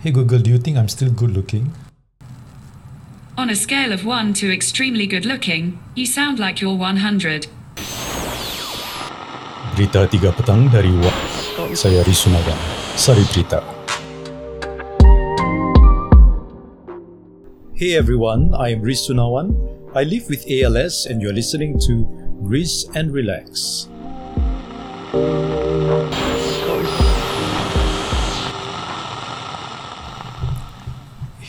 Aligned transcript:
Hey 0.00 0.12
Google, 0.12 0.38
do 0.38 0.48
you 0.48 0.56
think 0.56 0.78
I'm 0.78 0.88
still 0.88 1.10
good 1.10 1.36
looking? 1.36 1.74
On 3.36 3.50
a 3.50 3.54
scale 3.54 3.92
of 3.92 4.06
1 4.06 4.32
to 4.40 4.50
extremely 4.50 5.06
good 5.06 5.26
looking, 5.26 5.78
you 5.94 6.06
sound 6.06 6.38
like 6.38 6.62
you're 6.62 6.72
100. 6.72 7.46
Berita 9.76 10.08
3 10.08 10.32
petang 10.32 10.72
dari 10.72 10.88
Wak. 11.04 11.12
Saya 11.76 12.00
Risunaga. 12.08 12.56
Sari 12.96 13.28
Berita. 13.28 13.60
Hey 17.76 17.92
everyone, 17.92 18.56
I 18.56 18.72
am 18.72 18.80
Riz 18.80 19.04
Sunawan. 19.04 19.52
I 19.92 20.08
live 20.08 20.32
with 20.32 20.48
ALS 20.48 21.04
and 21.04 21.20
you're 21.20 21.36
listening 21.36 21.76
to 21.84 22.08
Riz 22.40 22.88
and 22.96 23.12
Relax. 23.12 23.84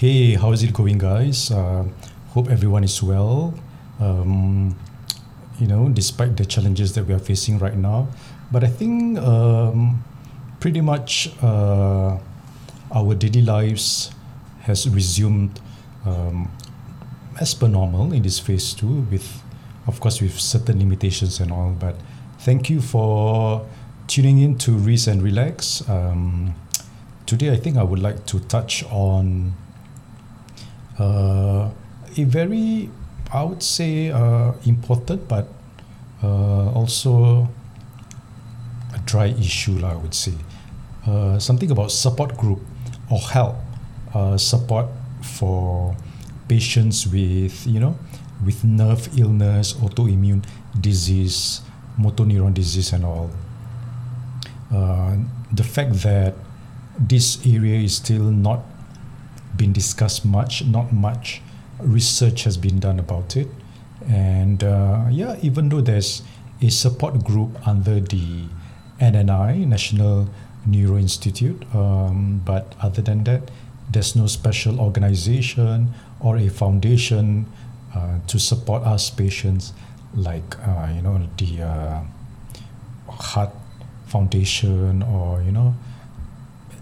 Hey, 0.02 0.34
how's 0.34 0.63
it 0.63 0.73
going, 0.73 0.98
guys? 0.98 1.52
Uh, 1.52 1.85
hope 2.30 2.49
everyone 2.49 2.84
is 2.84 3.03
well. 3.03 3.53
Um, 3.99 4.75
you 5.59 5.67
know, 5.67 5.89
despite 5.89 6.35
the 6.38 6.44
challenges 6.44 6.95
that 6.95 7.05
we 7.05 7.13
are 7.13 7.20
facing 7.20 7.59
right 7.59 7.77
now, 7.77 8.08
but 8.52 8.63
I 8.63 8.67
think 8.67 9.20
um, 9.20 10.03
pretty 10.59 10.81
much 10.81 11.30
uh, 11.44 12.17
our 12.91 13.13
daily 13.13 13.44
lives 13.44 14.09
has 14.61 14.89
resumed 14.89 15.61
um, 16.03 16.49
as 17.39 17.53
per 17.53 17.67
normal 17.67 18.11
in 18.11 18.23
this 18.23 18.39
phase 18.39 18.73
two, 18.73 19.05
with 19.11 19.44
of 19.86 19.99
course 19.99 20.20
with 20.20 20.33
certain 20.39 20.80
limitations 20.80 21.39
and 21.39 21.52
all. 21.52 21.77
But 21.80 21.95
thank 22.39 22.72
you 22.72 22.81
for 22.81 23.67
tuning 24.08 24.39
in 24.39 24.58
to 24.66 24.72
Riz 24.72 25.08
and 25.08 25.22
Relax. 25.22 25.88
Um, 25.88 26.55
today, 27.27 27.53
I 27.53 27.58
think 27.58 27.77
I 27.77 27.83
would 27.83 27.99
like 27.99 28.25
to 28.25 28.39
touch 28.39 28.83
on 28.86 29.53
a 31.01 32.23
very, 32.23 32.89
I 33.33 33.44
would 33.44 33.63
say, 33.63 34.11
uh, 34.11 34.53
important 34.66 35.27
but 35.27 35.47
uh, 36.23 36.71
also 36.71 37.47
a 38.93 38.99
dry 39.05 39.27
issue, 39.27 39.83
I 39.85 39.95
would 39.95 40.13
say. 40.13 40.33
Uh, 41.05 41.39
something 41.39 41.71
about 41.71 41.91
support 41.91 42.38
group 42.38 42.59
or 43.09 43.19
help 43.19 43.55
uh, 44.13 44.38
support 44.38 44.88
for 45.21 45.95
patients 46.47 47.08
with, 47.08 47.65
you 47.65 47.80
know, 47.80 47.97
with 48.45 48.63
nerve 48.63 49.09
illness, 49.17 49.73
autoimmune 49.73 50.43
disease, 50.80 51.61
motor 51.97 52.23
neuron 52.23 52.53
disease, 52.53 52.93
and 52.93 53.05
all. 53.05 53.30
Uh, 54.71 55.15
the 55.52 55.63
fact 55.63 55.93
that 56.03 56.33
this 56.99 57.45
area 57.45 57.80
is 57.80 57.95
still 57.95 58.23
not 58.23 58.63
been 59.62 59.73
discussed 59.73 60.26
much, 60.26 60.66
not 60.66 60.92
much 60.92 61.42
research 61.80 62.44
has 62.45 62.58
been 62.58 62.80
done 62.80 62.98
about 62.98 63.38
it. 63.38 63.48
And 64.09 64.64
uh, 64.64 65.06
yeah, 65.12 65.38
even 65.44 65.70
though 65.70 65.81
there's 65.81 66.23
a 66.62 66.70
support 66.70 67.23
group 67.23 67.52
under 67.67 68.00
the 68.00 68.45
NNI, 69.00 69.67
National 69.67 70.30
Neuro 70.66 70.98
Institute, 70.98 71.62
um, 71.76 72.42
but 72.44 72.73
other 72.82 73.02
than 73.04 73.23
that, 73.26 73.52
there's 73.92 74.16
no 74.16 74.26
special 74.26 74.80
organization 74.80 75.94
or 76.20 76.38
a 76.38 76.50
foundation 76.50 77.45
uh, 77.94 78.17
to 78.28 78.39
support 78.39 78.82
us 78.84 79.09
patients 79.09 79.73
like 80.16 80.58
uh, 80.67 80.88
you 80.95 81.02
know 81.02 81.20
the 81.38 81.62
uh, 81.62 82.00
heart 83.12 83.52
foundation 84.08 85.04
or 85.04 85.42
you 85.42 85.52
know 85.52 85.76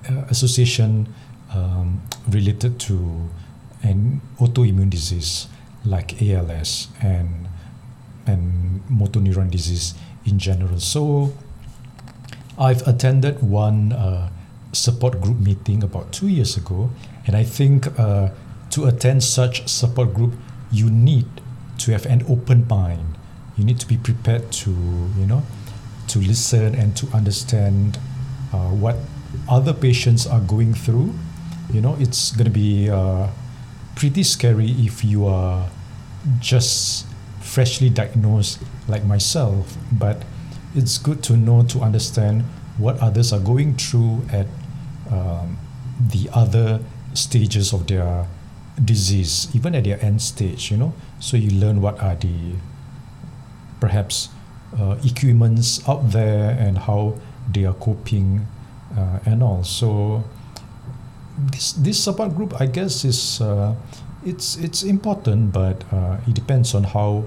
uh, 0.10 0.24
association 0.30 1.08
um, 1.53 2.02
related 2.30 2.80
to 2.80 3.30
an 3.83 4.22
autoimmune 4.39 4.89
disease 4.89 5.47
like 5.86 6.22
ALS 6.22 6.89
and 7.02 7.47
and 8.28 8.81
motor 8.89 9.19
neuron 9.19 9.49
disease 9.49 9.95
in 10.26 10.38
general. 10.38 10.80
So 10.80 11.33
I've 12.58 12.86
attended 12.88 13.42
one 13.42 13.93
uh, 13.93 14.30
support 14.73 15.21
group 15.21 15.39
meeting 15.39 15.82
about 15.82 16.11
two 16.11 16.27
years 16.27 16.58
ago, 16.58 16.92
and 17.26 17.36
I 17.36 17.43
think 17.43 17.88
uh, 17.99 18.30
to 18.71 18.86
attend 18.86 19.23
such 19.23 19.67
support 19.67 20.14
group, 20.14 20.33
you 20.71 20.89
need 20.89 21.26
to 21.80 21.92
have 21.92 22.05
an 22.05 22.23
open 22.27 22.67
mind. 22.67 23.17
You 23.58 23.64
need 23.64 23.80
to 23.80 23.88
be 23.88 23.98
prepared 23.98 24.52
to 24.64 24.71
you 24.71 25.26
know 25.26 25.43
to 26.08 26.20
listen 26.20 26.76
and 26.76 26.95
to 26.98 27.08
understand 27.14 27.98
uh, 28.54 28.70
what 28.70 28.98
other 29.48 29.73
patients 29.73 30.26
are 30.26 30.39
going 30.42 30.73
through 30.73 31.14
you 31.72 31.82
know 31.82 31.96
it's 32.00 32.32
to 32.32 32.50
be 32.50 32.90
uh, 32.90 33.28
pretty 33.96 34.24
scary 34.24 34.72
if 34.72 35.04
you 35.04 35.26
are 35.26 35.70
just 36.40 37.06
freshly 37.42 37.90
diagnosed 37.90 38.60
like 38.88 39.04
myself 39.06 39.78
but 39.92 40.24
it's 40.76 40.98
good 40.98 41.24
to 41.24 41.36
know 41.36 41.64
to 41.64 41.80
understand 41.80 42.44
what 42.78 42.98
others 43.00 43.34
are 43.34 43.40
going 43.40 43.76
through 43.76 44.22
at 44.32 44.48
um, 45.12 45.58
the 46.00 46.30
other 46.34 46.80
stages 47.14 47.74
of 47.74 47.88
their 47.88 48.28
disease 48.84 49.50
even 49.54 49.76
at 49.76 49.84
their 49.84 50.04
end 50.04 50.22
stage 50.22 50.72
you 50.72 50.78
know? 50.78 50.94
So 51.20 51.38
you 51.38 51.50
learn 51.52 51.82
what 51.82 52.00
are 52.02 52.16
the 52.16 52.56
perhaps 53.80 54.30
uh, 54.78 54.98
equipments 55.04 55.88
out 55.88 56.12
there 56.12 56.52
and 56.52 56.78
how 56.78 57.16
they 57.52 57.66
are 57.66 57.74
coping 57.74 58.46
uh, 58.96 59.20
and 59.26 59.42
all. 59.42 59.64
So 59.64 60.24
this 61.52 61.73
this 61.73 62.04
support 62.04 62.36
group, 62.36 62.60
I 62.60 62.66
guess, 62.66 63.05
is 63.05 63.42
uh, 63.42 63.76
it's 64.26 64.58
it's 64.58 64.83
important, 64.83 65.54
but 65.54 65.83
uh, 65.94 66.17
it 66.27 66.33
depends 66.33 66.76
on 66.76 66.83
how 66.83 67.23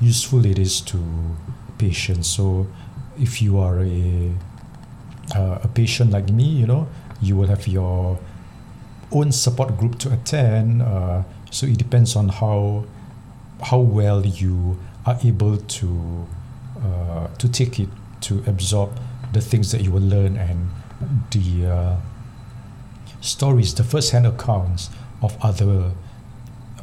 useful 0.00 0.44
it 0.44 0.58
is 0.58 0.80
to 0.82 0.98
patients. 1.78 2.28
So, 2.28 2.66
if 3.18 3.40
you 3.40 3.58
are 3.58 3.80
a 3.80 4.32
uh, 5.34 5.58
a 5.62 5.68
patient 5.68 6.10
like 6.12 6.28
me, 6.30 6.44
you 6.44 6.66
know, 6.66 6.86
you 7.22 7.36
will 7.36 7.48
have 7.48 7.66
your 7.66 8.18
own 9.12 9.32
support 9.32 9.76
group 9.78 9.98
to 10.00 10.12
attend. 10.12 10.82
Uh, 10.82 11.22
so 11.50 11.66
it 11.66 11.78
depends 11.78 12.16
on 12.16 12.28
how 12.28 12.84
how 13.62 13.78
well 13.78 14.26
you 14.26 14.78
are 15.06 15.18
able 15.24 15.56
to 15.56 16.26
uh, 16.82 17.28
to 17.38 17.48
take 17.48 17.78
it 17.78 17.88
to 18.20 18.42
absorb 18.46 18.90
the 19.32 19.40
things 19.40 19.70
that 19.72 19.82
you 19.82 19.90
will 19.90 20.02
learn 20.02 20.36
and 20.36 20.68
the 21.30 21.66
uh, 21.66 21.96
stories, 23.24 23.74
the 23.74 23.84
first-hand 23.84 24.26
accounts 24.26 24.90
of 25.22 25.36
other 25.42 25.92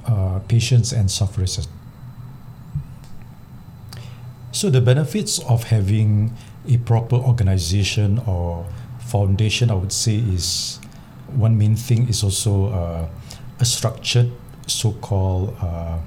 uh, 0.06 0.40
patients 0.48 0.92
and 0.92 1.10
sufferers. 1.10 1.68
So 4.52 4.70
the 4.70 4.82
benefits 4.82 5.40
of 5.40 5.66
having 5.66 6.34
a 6.68 6.78
proper 6.78 7.16
organization 7.16 8.20
or 8.26 8.66
foundation, 9.00 9.70
I 9.70 9.76
would 9.76 9.94
say, 9.94 10.16
is 10.16 10.80
one 11.28 11.58
main 11.58 11.76
thing 11.76 12.10
is 12.10 12.24
also 12.24 12.74
uh, 12.74 13.08
a 13.60 13.66
structured 13.66 14.32
so-called 14.68 15.56
uh, 15.62 16.00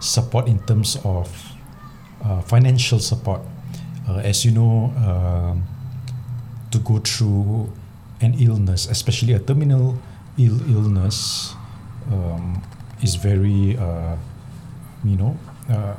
support 0.00 0.46
in 0.46 0.58
terms 0.60 0.96
of 1.04 1.28
uh, 2.24 2.40
financial 2.42 2.98
support. 3.00 3.40
Uh, 4.08 4.16
as 4.18 4.44
you 4.44 4.52
know, 4.52 4.92
um, 4.96 5.62
to 6.70 6.78
go 6.78 6.98
through 6.98 7.70
an 8.20 8.34
illness, 8.34 8.86
especially 8.86 9.32
a 9.32 9.38
terminal 9.38 9.98
Ill- 10.38 10.62
illness, 10.70 11.54
um, 12.12 12.62
is 13.02 13.16
very, 13.16 13.76
uh, 13.76 14.16
you 15.04 15.16
know, 15.16 15.36
uh, 15.68 15.94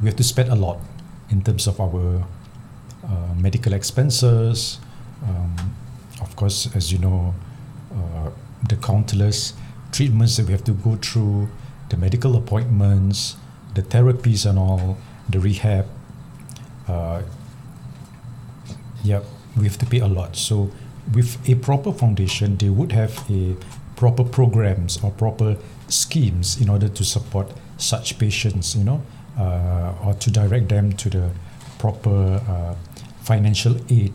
we 0.00 0.08
have 0.08 0.16
to 0.16 0.24
spend 0.24 0.48
a 0.50 0.54
lot 0.54 0.78
in 1.30 1.42
terms 1.42 1.66
of 1.66 1.78
our 1.80 2.24
uh, 3.04 3.34
medical 3.36 3.72
expenses. 3.72 4.78
Um, 5.22 5.74
of 6.20 6.34
course, 6.36 6.68
as 6.74 6.90
you 6.90 6.98
know, 6.98 7.34
uh, 7.94 8.30
the 8.68 8.76
countless 8.76 9.54
treatments 9.92 10.36
that 10.36 10.46
we 10.46 10.52
have 10.52 10.64
to 10.64 10.72
go 10.72 10.96
through, 10.96 11.48
the 11.90 11.96
medical 11.96 12.36
appointments, 12.36 13.36
the 13.74 13.82
therapies 13.82 14.48
and 14.48 14.58
all, 14.58 14.96
the 15.28 15.38
rehab. 15.38 15.86
Uh, 16.88 17.22
yeah, 19.02 19.20
we 19.56 19.64
have 19.64 19.78
to 19.78 19.86
pay 19.86 20.00
a 20.00 20.06
lot. 20.06 20.36
So 20.36 20.70
with 21.12 21.48
a 21.48 21.54
proper 21.56 21.92
foundation, 21.92 22.56
they 22.56 22.70
would 22.70 22.92
have 22.92 23.28
a 23.30 23.56
proper 23.96 24.24
programs 24.24 25.02
or 25.02 25.10
proper 25.10 25.56
schemes 25.88 26.60
in 26.60 26.68
order 26.68 26.88
to 26.88 27.04
support 27.04 27.52
such 27.76 28.18
patients, 28.18 28.74
you 28.74 28.84
know, 28.84 29.02
uh, 29.38 29.92
or 30.04 30.14
to 30.14 30.30
direct 30.30 30.68
them 30.68 30.92
to 30.92 31.10
the 31.10 31.30
proper 31.78 32.40
uh, 32.48 32.74
financial 33.22 33.76
aid 33.90 34.12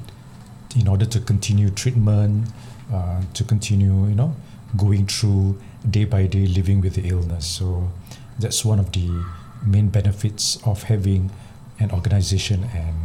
in 0.76 0.88
order 0.88 1.06
to 1.06 1.20
continue 1.20 1.70
treatment, 1.70 2.48
uh, 2.94 3.22
to 3.34 3.44
continue, 3.44 4.08
you 4.08 4.16
know, 4.16 4.36
going 4.78 5.06
through 5.08 5.60
day 5.90 6.06
by 6.06 6.26
day 6.26 6.46
living 6.48 6.82
with 6.82 6.96
the 6.96 7.08
illness. 7.10 7.48
So 7.48 7.92
that's 8.40 8.64
one 8.66 8.80
of 8.80 8.92
the 8.92 9.24
main 9.66 9.90
benefits 9.90 10.58
of 10.66 10.84
having 10.84 11.32
an 11.80 11.92
organization 11.92 12.64
and 12.74 12.96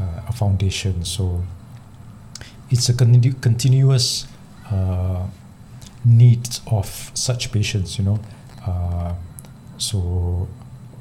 uh, 0.00 0.28
a 0.28 0.32
foundation. 0.32 1.04
So 1.04 1.42
it's 2.70 2.88
a 2.88 2.94
continu- 2.94 3.40
continuous 3.40 4.26
uh, 4.70 5.26
needs 6.04 6.60
of 6.66 7.10
such 7.14 7.52
patients. 7.52 7.98
You 7.98 8.04
know, 8.04 8.20
uh, 8.66 9.14
so 9.78 10.48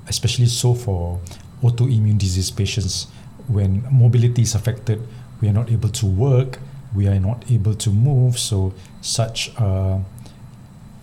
especially 0.08 0.48
so 0.48 0.74
for 0.74 1.20
autoimmune 1.62 2.18
disease 2.18 2.52
patients, 2.52 3.08
when 3.48 3.84
mobility 3.92 4.42
is 4.42 4.56
affected, 4.56 5.02
we 5.42 5.48
are 5.48 5.54
not 5.54 5.72
able 5.72 5.90
to 5.90 6.06
work, 6.06 6.60
we 6.96 7.08
are 7.08 7.20
not 7.20 7.50
able 7.52 7.74
to 7.76 7.90
move. 7.90 8.40
So 8.40 8.74
such 9.02 9.52
uh, 9.58 10.00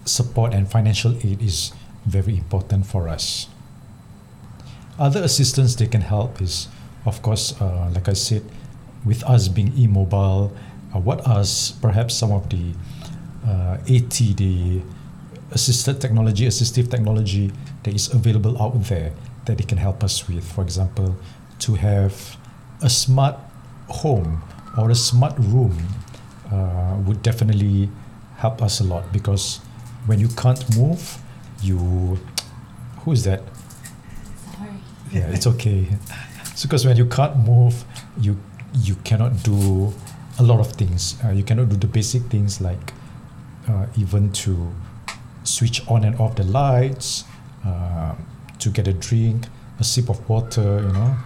support 0.05 0.55
and 0.55 0.71
financial 0.71 1.17
aid 1.25 1.43
is 1.43 1.73
very 2.07 2.37
important 2.37 2.87
for 2.87 3.09
us. 3.09 3.49
Other 4.99 5.23
assistance 5.23 5.75
they 5.75 5.87
can 5.87 6.03
help 6.03 6.41
is, 6.41 6.69
of 7.05 7.21
course, 7.23 7.61
uh, 7.61 7.91
like 7.95 8.09
I 8.09 8.13
said, 8.13 8.43
with 9.05 9.23
us 9.25 9.49
being 9.49 9.77
immobile, 9.79 10.53
uh, 10.95 10.99
what 10.99 11.27
are 11.27 11.45
perhaps 11.81 12.15
some 12.15 12.33
of 12.33 12.49
the 12.49 12.73
uh, 13.47 13.77
AT, 13.89 14.11
the 14.37 14.81
assisted 15.53 16.01
technology, 16.01 16.47
assistive 16.47 16.91
technology 16.91 17.53
that 17.83 17.95
is 17.95 18.13
available 18.13 18.61
out 18.61 18.81
there 18.85 19.13
that 19.45 19.61
it 19.61 19.69
can 19.69 19.79
help 19.79 20.03
us 20.03 20.29
with? 20.29 20.45
For 20.53 20.63
example, 20.63 21.17
to 21.61 21.75
have 21.75 22.37
a 22.81 22.89
smart 22.91 23.37
home 23.89 24.43
or 24.79 24.91
a 24.91 24.95
smart 24.95 25.35
room 25.39 25.77
uh, 26.51 26.97
would 27.07 27.23
definitely 27.23 27.91
help 28.37 28.63
us 28.63 28.81
a 28.81 28.85
lot 28.85 29.13
because 29.13 29.59
when 30.07 30.19
you 30.21 30.29
can't 30.29 30.63
move, 30.77 31.19
you 31.63 31.79
who 33.01 33.13
is 33.13 33.25
that? 33.25 33.43
Sorry. 34.57 34.71
Yeah, 35.13 35.29
it's 35.29 35.47
okay. 35.47 35.89
So 36.55 36.69
because 36.69 36.87
when 36.87 36.97
you 36.97 37.07
can't 37.07 37.37
move, 37.37 37.85
you 38.17 38.39
you 38.75 38.97
cannot 39.05 39.43
do 39.43 39.93
a 40.39 40.43
lot 40.43 40.61
of 40.61 40.73
things. 40.73 41.17
Uh, 41.25 41.31
you 41.31 41.45
cannot 41.45 41.69
do 41.69 41.77
the 41.77 41.87
basic 41.87 42.23
things 42.25 42.61
like 42.61 42.93
uh, 43.69 43.87
even 43.97 44.33
to 44.33 44.73
switch 45.45 45.87
on 45.89 46.05
and 46.05 46.19
off 46.19 46.35
the 46.37 46.45
lights, 46.45 47.25
uh, 47.65 48.15
to 48.59 48.71
get 48.71 48.89
a 48.89 48.93
drink, 48.93 49.47
a 49.79 49.85
sip 49.85 50.09
of 50.09 50.29
water, 50.29 50.83
you 50.83 50.93
know. 50.93 51.17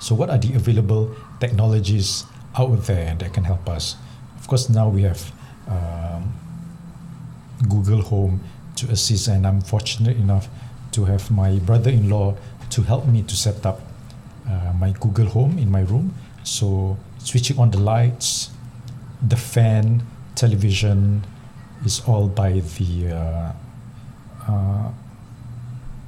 So, 0.00 0.14
what 0.14 0.30
are 0.30 0.38
the 0.38 0.54
available 0.54 1.14
technologies 1.40 2.24
out 2.56 2.82
there 2.84 3.14
that 3.16 3.32
can 3.32 3.44
help 3.44 3.68
us? 3.68 3.96
Of 4.38 4.46
course, 4.46 4.68
now 4.68 4.88
we 4.88 5.02
have 5.02 5.32
um, 5.66 6.32
Google 7.68 8.02
Home 8.02 8.40
to 8.76 8.86
assist, 8.90 9.28
and 9.28 9.46
I'm 9.46 9.60
fortunate 9.60 10.16
enough 10.16 10.48
to 10.92 11.04
have 11.04 11.30
my 11.30 11.58
brother 11.58 11.90
in 11.90 12.08
law 12.08 12.36
to 12.70 12.82
help 12.82 13.06
me 13.06 13.22
to 13.22 13.36
set 13.36 13.66
up 13.66 13.80
uh, 14.48 14.72
my 14.78 14.92
Google 15.00 15.26
Home 15.26 15.58
in 15.58 15.70
my 15.70 15.82
room. 15.82 16.14
So, 16.42 16.96
switching 17.18 17.58
on 17.58 17.70
the 17.70 17.78
lights, 17.78 18.50
the 19.20 19.36
fan, 19.36 20.02
television 20.34 21.26
is 21.84 22.00
all 22.06 22.28
by 22.28 22.62
the 22.78 23.10
uh, 23.10 23.52
uh, 24.48 24.90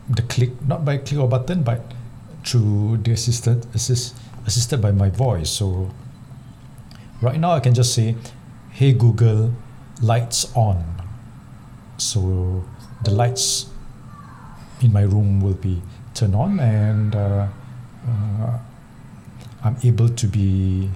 the 0.08 0.22
click, 0.22 0.50
not 0.66 0.84
by 0.84 0.98
click 0.98 1.20
or 1.20 1.28
button, 1.28 1.62
but 1.62 1.82
through 2.44 2.98
the 3.02 3.12
assistant 3.12 3.66
assist 3.74 4.16
assisted 4.46 4.80
by 4.80 4.92
my 4.92 5.10
voice. 5.10 5.50
So 5.50 5.90
right 7.20 7.38
now 7.38 7.52
I 7.52 7.60
can 7.60 7.74
just 7.74 7.94
say, 7.94 8.16
"Hey 8.70 8.92
Google, 8.92 9.52
lights 10.00 10.50
on." 10.54 10.82
So 11.98 12.64
the 13.04 13.10
lights 13.10 13.66
in 14.80 14.92
my 14.92 15.02
room 15.02 15.40
will 15.40 15.58
be 15.58 15.82
turned 16.14 16.34
on, 16.34 16.58
and 16.60 17.14
uh, 17.14 17.46
uh, 18.06 18.58
I'm 19.62 19.76
able 19.84 20.08
to 20.08 20.26
be 20.26 20.90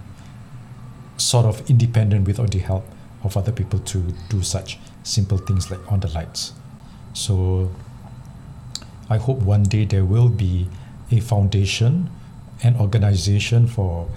sort 1.16 1.46
of 1.46 1.68
independent 1.70 2.26
without 2.26 2.50
the 2.50 2.58
help 2.58 2.84
of 3.22 3.36
other 3.36 3.52
people 3.52 3.78
to 3.78 3.98
do 4.28 4.42
such 4.42 4.78
simple 5.02 5.38
things 5.38 5.70
like 5.70 5.80
on 5.90 6.00
the 6.00 6.08
lights. 6.08 6.52
So 7.12 7.70
I 9.08 9.18
hope 9.18 9.38
one 9.38 9.64
day 9.64 9.84
there 9.84 10.04
will 10.04 10.28
be 10.28 10.68
a 11.10 11.20
foundation, 11.20 12.10
an 12.62 12.76
organization 12.76 13.66
for 13.66 14.08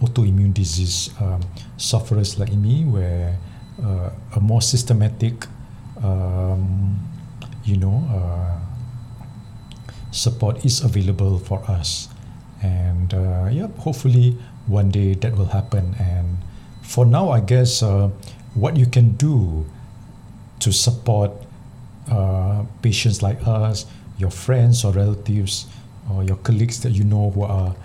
autoimmune 0.00 0.54
disease 0.54 1.10
um, 1.20 1.40
sufferers 1.76 2.38
like 2.38 2.52
me, 2.52 2.84
where 2.84 3.36
uh, 3.82 4.10
a 4.36 4.40
more 4.40 4.62
systematic, 4.62 5.46
um, 6.02 6.98
you 7.64 7.76
know, 7.76 8.04
uh, 8.10 8.58
support 10.10 10.64
is 10.64 10.80
available 10.82 11.38
for 11.38 11.58
us. 11.68 12.08
And 12.62 13.14
uh, 13.14 13.48
yeah, 13.50 13.68
hopefully 13.78 14.36
one 14.66 14.90
day 14.90 15.14
that 15.14 15.36
will 15.36 15.46
happen. 15.46 15.94
And 15.98 16.38
for 16.82 17.06
now, 17.06 17.30
I 17.30 17.40
guess 17.40 17.82
uh, 17.82 18.10
what 18.54 18.76
you 18.76 18.86
can 18.86 19.16
do 19.16 19.66
to 20.60 20.72
support 20.72 21.30
uh, 22.10 22.64
patients 22.82 23.22
like 23.22 23.46
us, 23.46 23.86
your 24.18 24.30
friends 24.30 24.84
or 24.84 24.92
relatives, 24.92 25.66
or 26.10 26.24
your 26.24 26.36
colleagues 26.36 26.80
that 26.82 26.92
you 26.92 27.04
know 27.04 27.30
who 27.30 27.42
are 27.42 27.76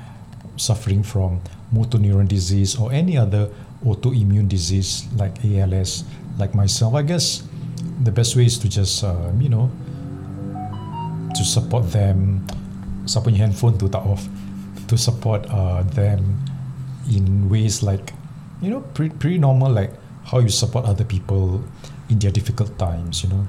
suffering 0.55 1.03
from 1.03 1.41
motor 1.71 1.97
neuron 1.97 2.27
disease 2.27 2.77
or 2.77 2.91
any 2.93 3.17
other 3.17 3.49
autoimmune 3.85 4.47
disease 4.47 5.05
like 5.17 5.33
ALS, 5.43 6.03
like 6.37 6.55
myself, 6.55 6.93
I 6.95 7.01
guess 7.01 7.43
the 8.03 8.11
best 8.11 8.35
way 8.35 8.45
is 8.45 8.57
to 8.59 8.69
just, 8.69 9.03
uh, 9.03 9.31
you 9.39 9.49
know, 9.49 9.69
to 11.35 11.43
support 11.43 11.91
them. 11.91 12.45
Siapa 13.03 13.27
punya 13.27 13.43
handphone 13.43 13.75
tu 13.75 13.91
tak 13.91 14.05
off. 14.07 14.23
To 14.87 14.97
support 14.97 15.45
uh, 15.49 15.83
them 15.83 16.37
in 17.09 17.49
ways 17.49 17.81
like, 17.81 18.13
you 18.61 18.69
know, 18.69 18.81
pre- 18.93 19.09
pretty 19.09 19.37
normal 19.37 19.71
like 19.71 19.91
how 20.25 20.39
you 20.39 20.49
support 20.49 20.85
other 20.85 21.03
people 21.03 21.63
in 22.09 22.19
their 22.19 22.31
difficult 22.31 22.77
times, 22.77 23.23
you 23.23 23.29
know. 23.29 23.47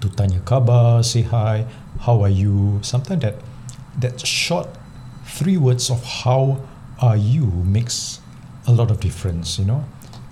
To 0.00 0.08
tanya 0.08 0.40
khabar, 0.40 1.04
say 1.04 1.22
hi, 1.22 1.66
how 2.00 2.22
are 2.22 2.28
you? 2.28 2.80
Sometimes 2.82 3.22
that 3.22 3.36
that 4.00 4.26
short 4.26 4.68
three 5.26 5.56
words 5.56 5.90
of 5.90 6.02
how 6.04 6.62
are 7.00 7.16
you 7.16 7.46
makes 7.46 8.20
a 8.66 8.72
lot 8.72 8.90
of 8.90 9.00
difference, 9.00 9.58
you 9.58 9.64
know. 9.64 9.84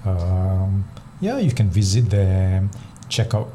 Um, 0.05 0.85
yeah, 1.21 1.39
you 1.39 1.53
can 1.53 1.71
visit 1.71 2.11
them, 2.11 2.71
check 3.09 3.35
out, 3.35 3.51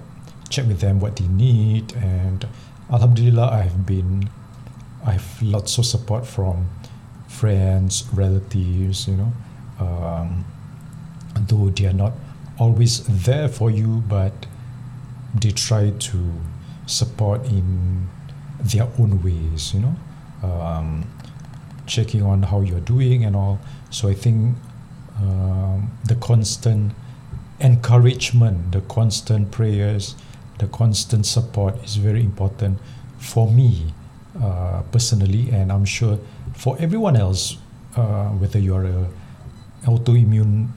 check 0.50 0.66
with 0.68 0.80
them 0.80 1.00
what 1.00 1.16
they 1.16 1.28
need, 1.28 1.94
and 1.96 2.48
Alhamdulillah, 2.92 3.48
I 3.48 3.62
have 3.62 3.86
been, 3.86 4.30
I 5.06 5.14
have 5.14 5.42
lots 5.42 5.78
of 5.78 5.86
support 5.86 6.28
from 6.28 6.70
friends, 7.28 8.08
relatives, 8.14 9.08
you 9.08 9.16
know. 9.16 9.34
Um, 9.80 10.46
though 11.48 11.70
they 11.70 11.88
are 11.88 11.94
not 11.94 12.14
always 12.60 13.04
there 13.08 13.48
for 13.48 13.72
you, 13.72 14.04
but 14.08 14.46
they 15.34 15.52
try 15.52 15.90
to 15.90 16.34
support 16.86 17.46
in 17.46 18.08
their 18.60 18.88
own 19.00 19.24
ways, 19.24 19.74
you 19.74 19.80
know, 19.80 19.96
um, 20.44 21.10
checking 21.88 22.22
on 22.22 22.44
how 22.44 22.62
you're 22.62 22.82
doing 22.82 23.26
and 23.26 23.36
all. 23.36 23.60
So 23.90 24.08
I 24.08 24.14
think 24.14 24.56
um, 25.18 25.92
the 26.04 26.16
constant 26.16 26.94
encouragement, 27.60 28.72
the 28.72 28.82
constant 28.82 29.50
prayers, 29.52 30.16
the 30.60 30.68
constant 30.68 31.26
support 31.26 31.84
is 31.84 31.96
very 31.96 32.22
important 32.22 32.78
for 33.18 33.52
me 33.52 33.94
uh, 34.40 34.82
personally, 34.92 35.50
and 35.52 35.72
I'm 35.72 35.86
sure 35.86 36.20
for 36.54 36.78
everyone 36.80 37.16
else, 37.16 37.58
uh, 37.96 38.30
whether 38.30 38.60
you 38.60 38.76
are 38.76 38.86
a 38.86 39.08
autoimmune 39.84 40.70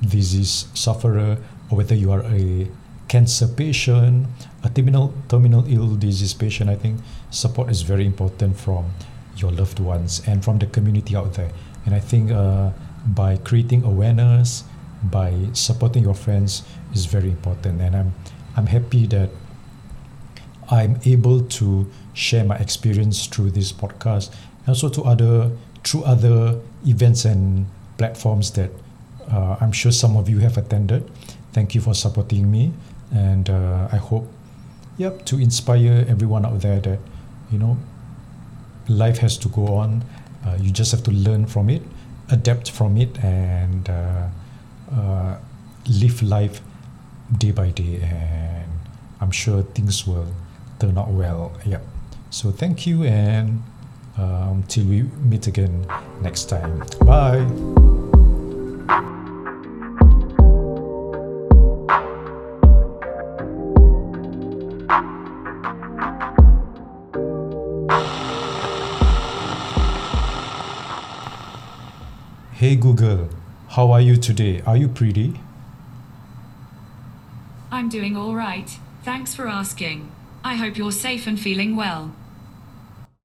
disease 0.00 0.66
sufferer 0.74 1.38
or 1.70 1.76
whether 1.78 1.94
you 1.94 2.12
are 2.12 2.22
a 2.24 2.68
cancer 3.08 3.46
patient, 3.46 4.26
a 4.62 4.68
terminal 4.68 5.12
terminal 5.28 5.64
ill 5.68 5.96
disease 5.96 6.34
patient, 6.34 6.70
I 6.70 6.76
think 6.76 7.00
support 7.30 7.70
is 7.70 7.82
very 7.82 8.06
important 8.06 8.56
from 8.56 8.90
your 9.36 9.50
loved 9.50 9.80
ones 9.80 10.22
and 10.26 10.44
from 10.44 10.58
the 10.58 10.66
community 10.66 11.16
out 11.16 11.34
there. 11.34 11.50
And 11.84 11.94
I 11.94 12.00
think 12.00 12.30
uh, 12.30 12.70
by 13.06 13.36
creating 13.36 13.84
awareness, 13.84 14.64
by 15.02 15.34
supporting 15.52 16.04
your 16.04 16.14
friends 16.14 16.62
is 16.94 17.06
very 17.06 17.28
important. 17.28 17.80
And 17.80 17.96
I'm 17.96 18.14
I'm 18.56 18.66
happy 18.66 19.06
that 19.08 19.30
I'm 20.70 20.98
able 21.04 21.40
to 21.40 21.90
share 22.12 22.44
my 22.44 22.56
experience 22.56 23.26
through 23.26 23.50
this 23.50 23.72
podcast 23.72 24.34
and 24.60 24.68
also 24.68 24.88
to 24.88 25.02
other 25.02 25.50
through 25.82 26.04
other 26.04 26.60
events 26.86 27.24
and 27.24 27.66
platforms 27.98 28.50
that 28.52 28.70
uh, 29.30 29.56
I'm 29.60 29.72
sure 29.72 29.92
some 29.92 30.16
of 30.16 30.28
you 30.28 30.38
have 30.38 30.56
attended. 30.56 31.10
Thank 31.52 31.74
you 31.74 31.80
for 31.80 31.94
supporting 31.94 32.50
me, 32.50 32.72
and 33.12 33.48
uh, 33.48 33.88
I 33.92 33.96
hope, 33.96 34.26
yep, 34.96 35.24
to 35.26 35.38
inspire 35.38 36.04
everyone 36.08 36.44
out 36.44 36.60
there 36.60 36.80
that, 36.80 36.98
you 37.50 37.58
know, 37.58 37.76
life 38.88 39.18
has 39.18 39.38
to 39.38 39.48
go 39.48 39.68
on. 39.68 40.04
Uh, 40.44 40.56
you 40.60 40.70
just 40.70 40.90
have 40.92 41.02
to 41.04 41.10
learn 41.10 41.46
from 41.46 41.70
it, 41.70 41.82
adapt 42.30 42.70
from 42.70 42.96
it, 42.96 43.16
and 43.22 43.88
uh, 43.88 44.28
uh, 44.92 45.36
live 45.88 46.22
life 46.22 46.60
day 47.38 47.52
by 47.52 47.70
day. 47.70 48.00
And 48.02 48.68
I'm 49.20 49.30
sure 49.30 49.62
things 49.62 50.06
will 50.06 50.26
turn 50.78 50.98
out 50.98 51.08
well. 51.08 51.52
Yep. 51.64 51.82
So 52.30 52.50
thank 52.50 52.86
you, 52.86 53.04
and 53.04 53.62
uh, 54.18 54.48
until 54.50 54.86
we 54.86 55.02
meet 55.02 55.46
again 55.46 55.86
next 56.20 56.48
time. 56.48 56.84
Bye. 57.04 57.46
Hey 72.52 72.76
Google, 72.76 73.28
how 73.68 73.92
are 73.92 74.00
you 74.00 74.16
today? 74.16 74.62
Are 74.66 74.76
you 74.76 74.88
pretty? 74.88 75.38
I'm 77.70 77.90
doing 77.90 78.16
all 78.16 78.34
right. 78.34 78.78
Thanks 79.02 79.34
for 79.34 79.46
asking. 79.46 80.10
I 80.46 80.56
hope 80.56 80.76
you're 80.76 80.92
safe 80.92 81.26
and 81.26 81.40
feeling 81.40 81.74
well. 81.74 82.14